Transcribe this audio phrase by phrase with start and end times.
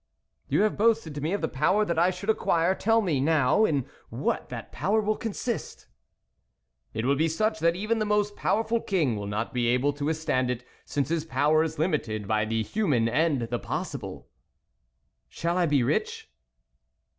[0.49, 3.65] "You have boasted to me of the power that I should acquire; tell me, now,
[3.65, 5.85] in what that power will consist?""
[6.95, 10.05] It will be such that even the most powerful king will not be able to
[10.05, 14.27] with stand it, since his power is limited by the human and the possible."
[15.29, 16.27] Shall I be rich